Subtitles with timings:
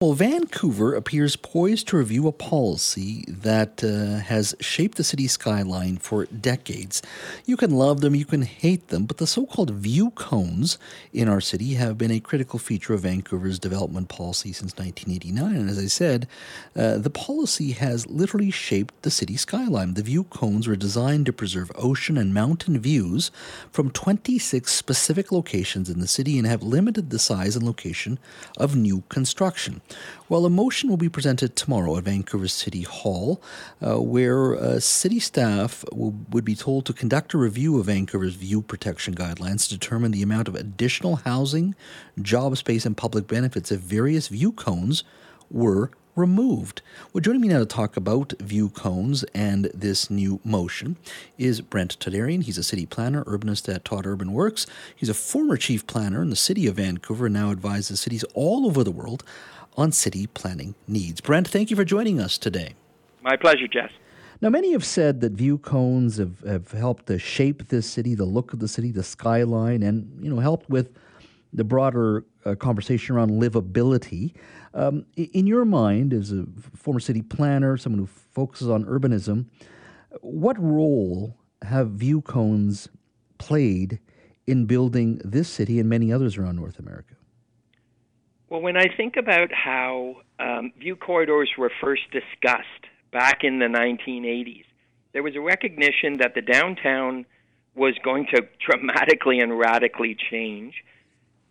[0.00, 5.96] Well, Vancouver appears poised to review a policy that uh, has shaped the city skyline
[5.96, 7.02] for decades.
[7.46, 10.78] You can love them, you can hate them, but the so called view cones
[11.12, 15.56] in our city have been a critical feature of Vancouver's development policy since 1989.
[15.56, 16.28] And as I said,
[16.76, 19.94] uh, the policy has literally shaped the city skyline.
[19.94, 23.32] The view cones were designed to preserve ocean and mountain views
[23.72, 28.20] from 26 specific locations in the city and have limited the size and location
[28.56, 29.80] of new construction.
[30.28, 33.40] Well, a motion will be presented tomorrow at Vancouver City Hall,
[33.80, 38.34] uh, where uh, city staff will, would be told to conduct a review of Vancouver's
[38.34, 41.74] view protection guidelines to determine the amount of additional housing,
[42.20, 45.04] job space, and public benefits if various view cones
[45.50, 46.82] were removed.
[47.12, 50.96] Well, joining me now to talk about view cones and this new motion
[51.38, 52.42] is Brent Toderian.
[52.42, 54.66] He's a city planner, urbanist at TODUrbanWORKS.
[54.94, 58.66] He's a former chief planner in the city of Vancouver and now advises cities all
[58.66, 59.22] over the world
[59.78, 61.20] on city planning needs.
[61.20, 62.74] Brent, thank you for joining us today.
[63.22, 63.92] My pleasure, Jess.
[64.40, 68.24] Now, many have said that view cones have, have helped to shape this city, the
[68.24, 70.90] look of the city, the skyline, and you know helped with
[71.52, 74.34] the broader uh, conversation around livability.
[74.74, 76.44] Um, in your mind, as a
[76.76, 79.46] former city planner, someone who focuses on urbanism,
[80.20, 82.88] what role have view cones
[83.38, 83.98] played
[84.46, 87.14] in building this city and many others around North America?
[88.50, 93.66] Well, when I think about how um, view corridors were first discussed back in the
[93.66, 94.64] 1980s,
[95.12, 97.26] there was a recognition that the downtown
[97.74, 100.82] was going to dramatically and radically change,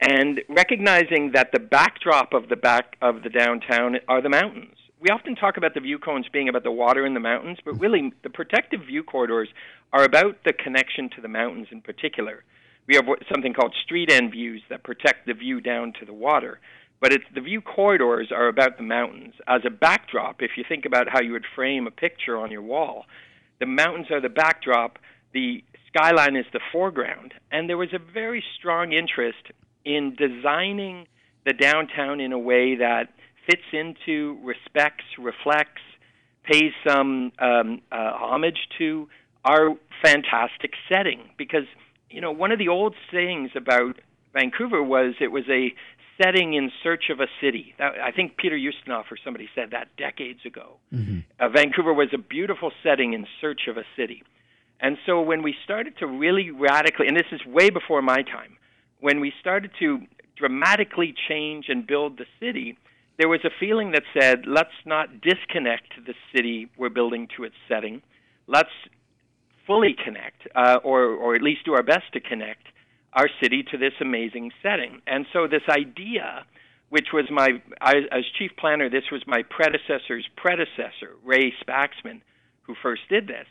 [0.00, 4.76] and recognizing that the backdrop of the back of the downtown are the mountains.
[5.00, 7.78] We often talk about the view cones being about the water in the mountains, but
[7.78, 9.48] really the protective view corridors
[9.92, 12.42] are about the connection to the mountains in particular.
[12.86, 16.58] We have something called street end views that protect the view down to the water.
[17.00, 19.34] But it's the view corridors are about the mountains.
[19.46, 22.62] As a backdrop, if you think about how you would frame a picture on your
[22.62, 23.06] wall,
[23.58, 24.98] the mountains are the backdrop,
[25.32, 27.32] the skyline is the foreground.
[27.50, 29.52] And there was a very strong interest
[29.84, 31.06] in designing
[31.46, 33.08] the downtown in a way that
[33.46, 35.82] fits into, respects, reflects,
[36.44, 39.08] pays some um, uh, homage to
[39.44, 41.30] our fantastic setting.
[41.38, 41.64] Because,
[42.10, 43.98] you know, one of the old sayings about
[44.34, 45.72] Vancouver was it was a
[46.20, 47.74] setting in search of a city.
[47.78, 50.76] That, I think Peter Ustinov or somebody said that decades ago.
[50.92, 51.20] Mm-hmm.
[51.38, 54.22] Uh, Vancouver was a beautiful setting in search of a city.
[54.80, 58.56] And so when we started to really radically, and this is way before my time,
[59.00, 60.00] when we started to
[60.36, 62.78] dramatically change and build the city,
[63.18, 67.54] there was a feeling that said, let's not disconnect the city we're building to its
[67.68, 68.00] setting.
[68.46, 68.70] Let's
[69.66, 72.66] fully connect, uh, or, or at least do our best to connect
[73.12, 75.02] our city to this amazing setting.
[75.06, 76.44] And so this idea,
[76.90, 82.20] which was my, I, as chief planner, this was my predecessor's predecessor, Ray Spaxman,
[82.62, 83.46] who first did this.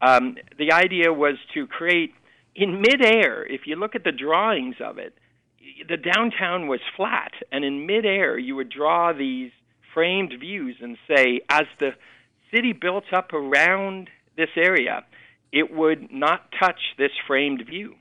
[0.00, 2.12] Um, the idea was to create
[2.54, 3.44] in midair.
[3.44, 5.14] If you look at the drawings of it,
[5.88, 9.50] the downtown was flat, and in midair you would draw these
[9.94, 11.90] framed views and say, as the
[12.54, 15.04] city built up around this area,
[15.52, 17.94] it would not touch this framed view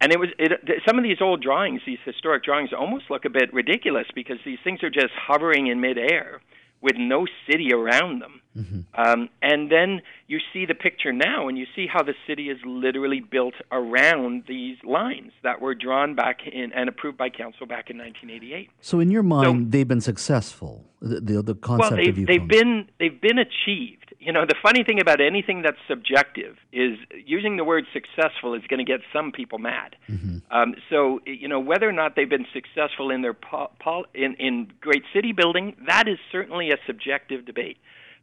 [0.00, 0.52] and it was it,
[0.86, 4.58] some of these old drawings, these historic drawings, almost look a bit ridiculous because these
[4.62, 6.40] things are just hovering in midair
[6.80, 8.40] with no city around them.
[8.56, 8.80] Mm-hmm.
[9.00, 12.58] Um, and then you see the picture now, and you see how the city is
[12.64, 17.90] literally built around these lines that were drawn back in and approved by council back
[17.90, 18.70] in 1988.
[18.80, 20.84] So, in your mind, so, they've been successful.
[21.00, 24.56] The the, the concept well, they've, of they've been they've been achieved you know, the
[24.62, 29.00] funny thing about anything that's subjective is using the word successful is going to get
[29.10, 29.96] some people mad.
[30.06, 30.40] Mm-hmm.
[30.50, 34.34] Um, so, you know, whether or not they've been successful in their po- pol- in,
[34.34, 37.78] in great city building, that is certainly a subjective debate.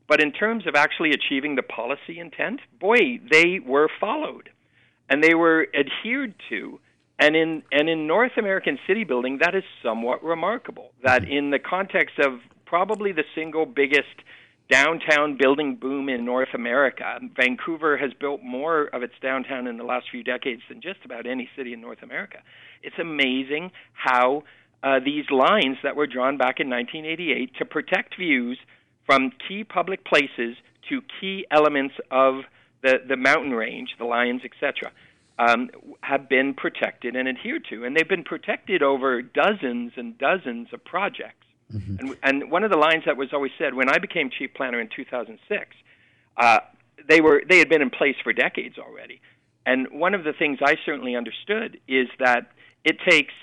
[0.07, 4.51] But in terms of actually achieving the policy intent, boy, they were followed
[5.09, 6.79] and they were adhered to.
[7.17, 10.91] And in and in North American city building, that is somewhat remarkable.
[11.03, 11.31] That mm-hmm.
[11.31, 14.21] in the context of probably the single biggest
[14.69, 17.19] downtown building boom in North America.
[17.35, 21.27] Vancouver has built more of its downtown in the last few decades than just about
[21.27, 22.39] any city in North America.
[22.81, 24.43] It's amazing how
[24.83, 28.57] uh, these lines that were drawn back in 1988 to protect views
[29.05, 30.55] from key public places
[30.89, 32.41] to key elements of
[32.81, 34.91] the, the mountain range, the lions, etc.,
[35.37, 35.69] um,
[36.01, 37.83] have been protected and adhered to.
[37.83, 41.44] And they've been protected over dozens and dozens of projects.
[41.73, 41.95] Mm-hmm.
[41.99, 44.79] And, and one of the lines that was always said when I became chief planner
[44.79, 45.75] in 2006,
[46.37, 46.59] uh,
[47.07, 49.21] they were they had been in place for decades already.
[49.65, 52.51] And one of the things I certainly understood is that
[52.83, 53.33] it takes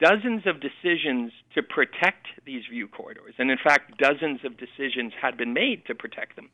[0.00, 3.34] dozens of decisions to protect these view corridors.
[3.38, 6.48] And in fact, dozens of decisions had been made to protect them,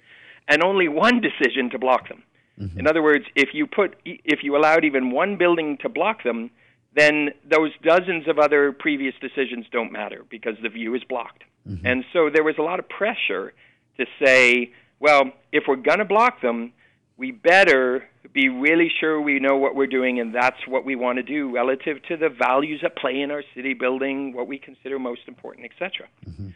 [0.49, 2.23] and only one decision to block them.
[2.61, 2.81] Mm-hmm.
[2.81, 6.51] In other words, if you put if you allowed even one building to block them,
[6.99, 11.45] then those dozens of other previous decisions don't matter because the view is blocked.
[11.69, 11.87] Mm-hmm.
[11.87, 13.53] And so there was a lot of pressure
[13.99, 16.73] to say, well, if we're going to block them,
[17.17, 21.17] we better be really sure we know what we're doing and that's what we want
[21.17, 24.99] to do relative to the values at play in our city building, what we consider
[24.99, 26.07] most important, etc.
[26.29, 26.51] Mm-hmm.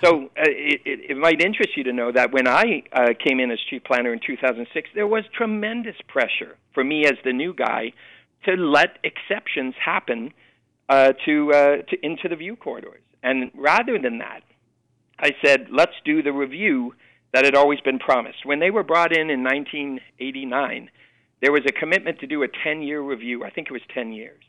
[0.00, 3.40] So uh, it, it, it, might interest you to know that when I uh, came
[3.40, 7.52] in as chief planner in 2006, there was tremendous pressure for me as the new
[7.52, 7.92] guy
[8.44, 10.32] to let exceptions happen
[10.88, 13.02] uh, to, uh, to into the view corridors.
[13.22, 14.42] And rather than that,
[15.18, 16.94] I said, let's do the review
[17.34, 18.46] that had always been promised.
[18.46, 20.90] When they were brought in in 1989,
[21.42, 23.44] there was a commitment to do a 10 year review.
[23.44, 24.42] I think it was 10 years.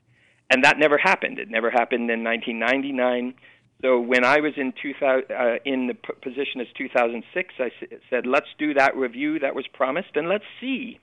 [0.50, 1.40] And that never happened.
[1.40, 3.34] It never happened in 1999.
[3.82, 8.00] So when I was in 2000, uh, in the p- position as 2006, I s-
[8.10, 11.00] said, let's do that review that was promised and let's see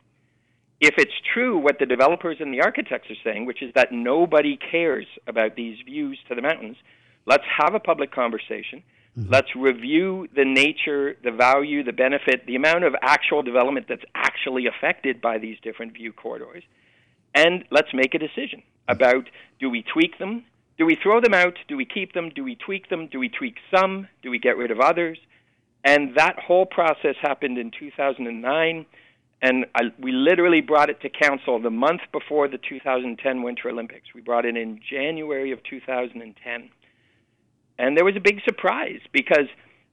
[0.81, 4.59] if it's true what the developers and the architects are saying, which is that nobody
[4.59, 6.77] cares about these views to the mountains.
[7.25, 8.83] Let's have a public conversation
[9.19, 9.33] Mm-hmm.
[9.33, 14.67] Let's review the nature, the value, the benefit, the amount of actual development that's actually
[14.67, 16.63] affected by these different view corridors.
[17.35, 19.29] And let's make a decision about
[19.59, 20.45] do we tweak them?
[20.79, 21.55] Do we throw them out?
[21.69, 22.31] Do we keep them?
[22.35, 23.09] Do we tweak them?
[23.11, 24.09] Do we tweak some?
[24.23, 25.19] Do we get rid of others?
[25.83, 28.85] And that whole process happened in 2009.
[29.43, 34.09] And I, we literally brought it to council the month before the 2010 Winter Olympics.
[34.15, 36.71] We brought it in January of 2010.
[37.79, 39.47] And there was a big surprise because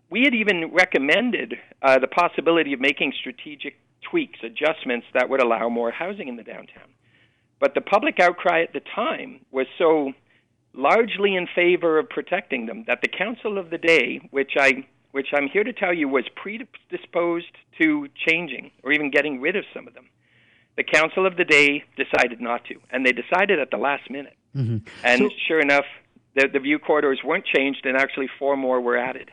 [0.09, 5.69] we had even recommended uh, the possibility of making strategic tweaks, adjustments that would allow
[5.69, 6.87] more housing in the downtown.
[7.59, 10.13] But the public outcry at the time was so
[10.73, 15.27] largely in favor of protecting them that the council of the day, which I which
[15.31, 19.87] I'm here to tell you was predisposed to changing or even getting rid of some
[19.87, 20.09] of them.
[20.75, 24.35] The council of the day decided not to, and they decided at the last minute.
[24.55, 24.77] Mm-hmm.
[25.03, 25.85] And so, sure enough,
[26.35, 29.29] the, the view corridors weren't changed, and actually four more were added.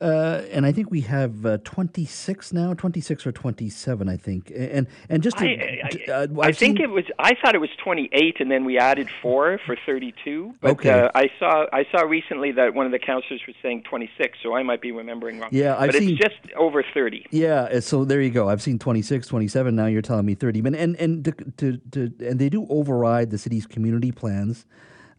[0.00, 4.52] Uh, and I think we have uh, 26 now, 26 or 27, I think.
[4.54, 7.04] And and just to, I, I, uh, I think it was.
[7.18, 10.54] I thought it was 28, and then we added four for 32.
[10.60, 10.90] But okay.
[10.90, 14.54] Uh, I saw I saw recently that one of the councillors was saying 26, so
[14.54, 15.50] I might be remembering wrong.
[15.52, 17.26] Yeah, I've but seen, it's just over 30.
[17.30, 18.48] Yeah, uh, so there you go.
[18.48, 19.76] I've seen 26, 27.
[19.76, 20.58] Now you're telling me 30.
[20.58, 24.66] And and and to, to, to and they do override the city's community plans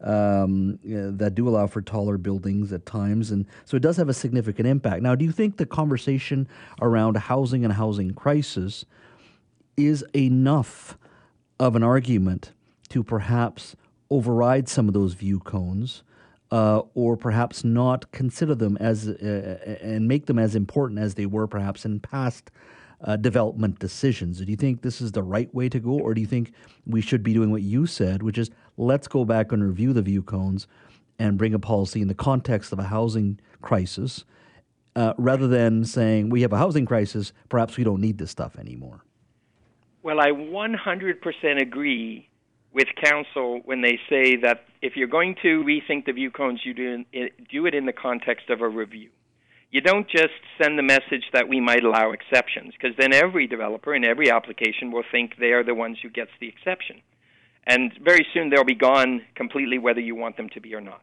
[0.00, 4.14] um, that do allow for taller buildings at times, and so it does have a
[4.14, 5.02] significant impact.
[5.02, 6.48] Now, do you think the conversation
[6.80, 8.84] around housing and housing crisis
[9.76, 10.96] is enough
[11.58, 12.52] of an argument
[12.88, 13.76] to perhaps
[14.10, 16.02] override some of those view cones?
[16.52, 21.26] Uh, or perhaps not consider them as uh, and make them as important as they
[21.26, 22.52] were perhaps in past
[23.00, 24.38] uh, development decisions.
[24.38, 26.52] Do you think this is the right way to go, or do you think
[26.86, 30.02] we should be doing what you said, which is let's go back and review the
[30.02, 30.66] view cones
[31.18, 34.24] and bring a policy in the context of a housing crisis,
[34.94, 38.58] uh, rather than saying we have a housing crisis, perhaps we don't need this stuff
[38.58, 39.02] anymore?
[40.02, 42.28] Well, I 100% agree
[42.72, 46.74] with council when they say that if you're going to rethink the view cones, you
[46.74, 47.04] do
[47.50, 49.10] do it in the context of a review
[49.70, 53.94] you don't just send the message that we might allow exceptions, because then every developer
[53.94, 57.02] in every application will think they are the ones who gets the exception.
[57.66, 61.02] And very soon they'll be gone completely whether you want them to be or not.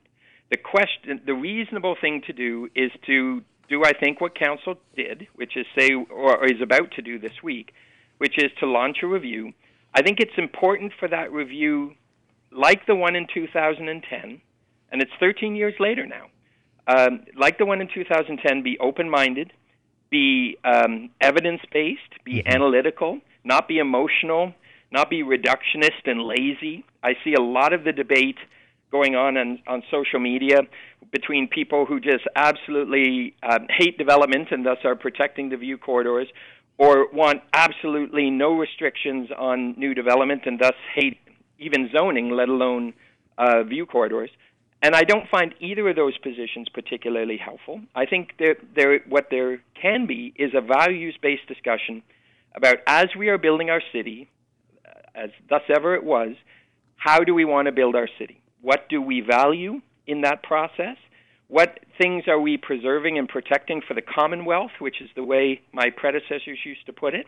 [0.50, 5.28] The question, the reasonable thing to do is to do, I think, what council did,
[5.36, 7.74] which is say, or is about to do this week,
[8.18, 9.54] which is to launch a review.
[9.94, 11.96] I think it's important for that review,
[12.52, 14.42] like the one in 2010,
[14.92, 16.28] and it's 13 years later now,
[16.88, 19.54] um, like the one in 2010, be open minded,
[20.10, 22.50] be um, evidence based, be mm-hmm.
[22.50, 24.54] analytical, not be emotional,
[24.92, 26.86] not be reductionist and lazy.
[27.02, 28.38] I see a lot of the debate
[28.92, 30.62] going on on, on social media
[31.12, 36.28] between people who just absolutely um, hate development and thus are protecting the view corridors,
[36.78, 41.18] or want absolutely no restrictions on new development and thus hate
[41.60, 42.94] even zoning, let alone
[43.38, 44.30] uh, view corridors
[44.84, 47.80] And I don't find either of those positions particularly helpful.
[47.96, 52.04] I think there, there, what there can be is a values based discussion
[52.54, 54.30] about as we are building our city,
[54.86, 56.36] uh, as thus ever it was,
[56.98, 58.42] how do we want to build our city?
[58.62, 60.98] What do we value in that process?
[61.48, 65.92] What things are we preserving and protecting for the Commonwealth, which is the way my
[65.96, 67.26] predecessors used to put it?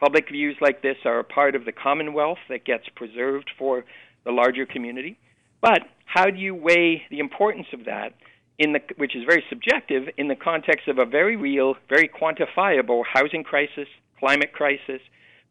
[0.00, 3.84] Public views like this are a part of the Commonwealth that gets preserved for
[4.24, 5.18] the larger community.
[5.60, 5.82] But
[6.14, 8.14] how do you weigh the importance of that
[8.56, 13.02] in the which is very subjective in the context of a very real, very quantifiable
[13.12, 13.88] housing crisis,
[14.20, 15.00] climate crisis,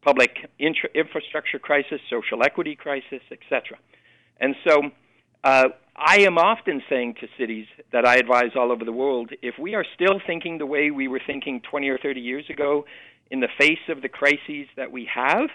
[0.01, 3.77] public infra- infrastructure crisis, social equity crisis, etc.
[4.39, 4.83] And so
[5.43, 5.67] uh,
[5.97, 9.75] I am often saying to cities that I advise all over the world if we
[9.75, 12.85] are still thinking the way we were thinking 20 or 30 years ago
[13.29, 15.49] in the face of the crises that we have,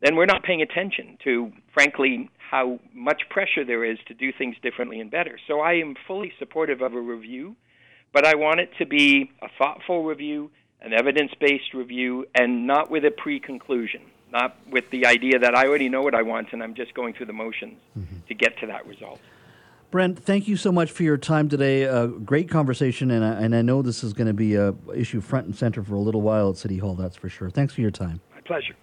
[0.00, 4.56] then we're not paying attention to, frankly, how much pressure there is to do things
[4.62, 5.38] differently and better.
[5.46, 7.56] So I am fully supportive of a review,
[8.12, 10.50] but I want it to be a thoughtful review,
[10.80, 14.02] an evidence based review, and not with a pre conclusion,
[14.32, 17.14] not with the idea that I already know what I want and I'm just going
[17.14, 18.16] through the motions mm-hmm.
[18.28, 19.20] to get to that result.
[19.90, 21.84] Brent, thank you so much for your time today.
[21.84, 24.74] A uh, great conversation, and I, and I know this is going to be a
[24.94, 26.94] issue front and center for a little while at City Hall.
[26.94, 27.48] That's for sure.
[27.48, 28.20] Thanks for your time.
[28.34, 28.74] My pleasure.